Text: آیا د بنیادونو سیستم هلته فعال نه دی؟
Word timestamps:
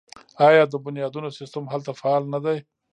آیا 0.47 0.63
د 0.67 0.73
بنیادونو 0.85 1.29
سیستم 1.39 1.63
هلته 1.73 1.91
فعال 1.99 2.23
نه 2.33 2.39
دی؟ 2.45 2.57